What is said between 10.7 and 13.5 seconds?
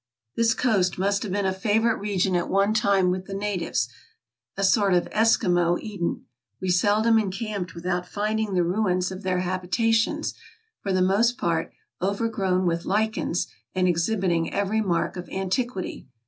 for the most part overgrown with lichens,